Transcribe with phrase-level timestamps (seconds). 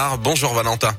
[0.00, 0.92] Ah, bonjour Valentin.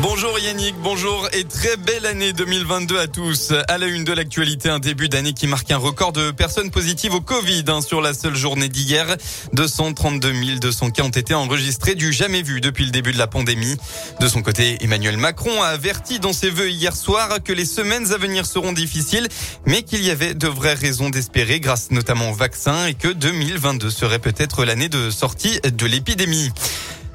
[0.00, 3.52] Bonjour Yannick, bonjour et très belle année 2022 à tous.
[3.66, 7.14] À la une de l'actualité, un début d'année qui marque un record de personnes positives
[7.14, 9.16] au Covid hein, sur la seule journée d'hier.
[9.54, 13.76] 232 200 cas ont été enregistrés du jamais vu depuis le début de la pandémie.
[14.20, 18.12] De son côté, Emmanuel Macron a averti dans ses vœux hier soir que les semaines
[18.12, 19.26] à venir seront difficiles,
[19.66, 23.90] mais qu'il y avait de vraies raisons d'espérer grâce notamment au vaccin et que 2022
[23.90, 26.52] serait peut-être l'année de sortie de l'épidémie.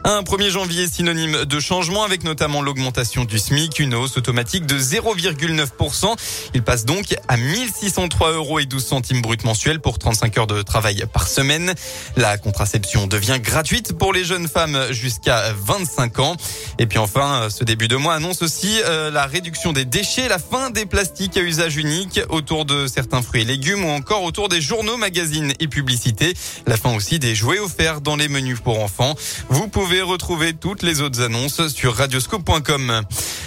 [0.06, 4.78] Un 1er janvier synonyme de changement avec notamment l'augmentation du SMIC, une hausse automatique de
[4.78, 6.16] 0,9%.
[6.54, 10.62] Il passe donc à 1603 euros et 12 centimes brut mensuels pour 35 heures de
[10.62, 11.74] travail par semaine.
[12.18, 16.36] La contraception devient gratuite pour les jeunes femmes jusqu'à 25 ans.
[16.80, 20.40] Et puis enfin, ce début de mois annonce aussi euh, la réduction des déchets, la
[20.40, 24.50] fin des plastiques à usage unique autour de certains fruits et légumes ou encore autour
[24.50, 26.34] des journaux, magazines et publicités.
[26.68, 29.16] La fin aussi des jouets offerts dans les menus pour enfants.
[29.48, 33.02] Vous pouvez retrouver toutes les autres annonces sur radioscope.com.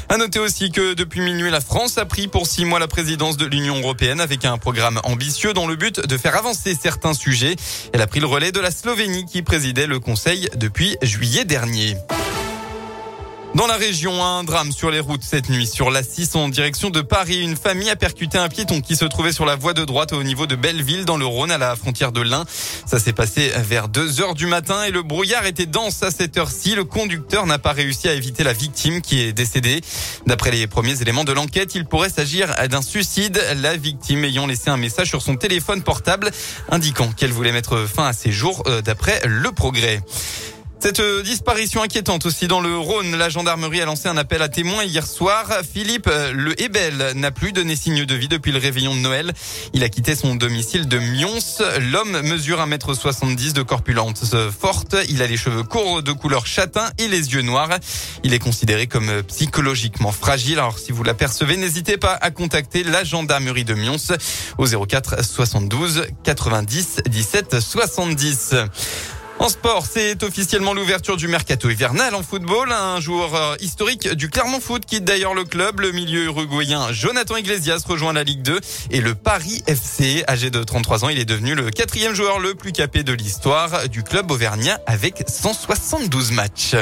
[0.09, 3.37] À noter aussi que depuis minuit, la France a pris pour six mois la présidence
[3.37, 7.56] de l'Union européenne avec un programme ambitieux dans le but de faire avancer certains sujets.
[7.93, 11.96] Elle a pris le relais de la Slovénie qui présidait le Conseil depuis juillet dernier.
[13.57, 15.66] Dans la région, un drame sur les routes cette nuit.
[15.66, 19.07] Sur la 6 en direction de Paris, une famille a percuté un piéton qui se
[19.07, 21.74] trouvait sur la voie de droite au niveau de Belleville dans le Rhône à la
[21.74, 22.45] frontière de l'Ain.
[22.84, 26.37] Ça s'est passé vers 2 heures du matin et le brouillard était dense à cette
[26.37, 26.74] heure-ci.
[26.74, 29.80] Le conducteur n'a pas réussi à éviter la victime qui est décédée.
[30.27, 33.43] D'après les premiers éléments de l'enquête, il pourrait s'agir d'un suicide.
[33.62, 36.30] La victime ayant laissé un message sur son téléphone portable
[36.68, 40.02] indiquant qu'elle voulait mettre fin à ses jours euh, d'après le progrès.
[40.79, 44.49] Cette euh, disparition inquiétante aussi dans le Rhône, la gendarmerie a lancé un appel à
[44.49, 45.46] témoins hier soir.
[45.73, 49.33] Philippe euh, Le Hébel n'a plus donné signe de vie depuis le réveillon de Noël.
[49.73, 51.38] Il a quitté son domicile de Mions.
[51.80, 54.95] L'homme mesure 1m70 de corpulence forte.
[55.09, 57.79] Il a les cheveux courts de couleur châtain et les yeux noirs.
[58.23, 60.59] Il est considéré comme psychologiquement fragile.
[60.59, 63.96] Alors si vous l'apercevez, n'hésitez pas à contacter la gendarmerie de Mions
[64.59, 68.55] au 04 72 90 17 70.
[69.39, 72.73] En sport, c'est officiellement l'ouverture du mercato hivernal en football.
[72.73, 75.81] Un joueur historique du Clermont Foot quitte d'ailleurs le club.
[75.81, 78.61] Le milieu uruguayen Jonathan Iglesias rejoint la Ligue 2
[78.91, 82.55] et le Paris FC, âgé de 33 ans, il est devenu le quatrième joueur le
[82.55, 86.75] plus capé de l'histoire du club auvergnat avec 172 matchs.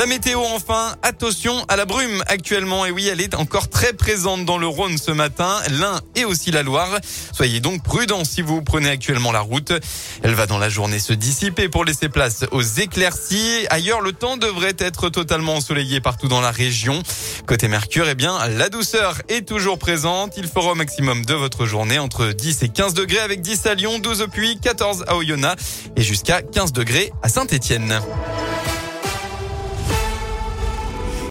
[0.00, 2.86] La météo enfin, attention à la brume actuellement.
[2.86, 6.50] Et oui, elle est encore très présente dans le Rhône ce matin, l'Ain et aussi
[6.50, 6.88] la Loire.
[7.34, 9.74] Soyez donc prudents si vous prenez actuellement la route.
[10.22, 13.66] Elle va dans la journée se dissiper pour laisser place aux éclaircies.
[13.68, 17.02] Ailleurs, le temps devrait être totalement ensoleillé partout dans la région.
[17.44, 20.32] Côté Mercure, eh bien, la douceur est toujours présente.
[20.38, 23.74] Il fera au maximum de votre journée entre 10 et 15 degrés avec 10 à
[23.74, 25.62] Lyon, 12 au Puy, 14 à Oyonnax
[25.94, 28.00] et jusqu'à 15 degrés à Saint-Étienne.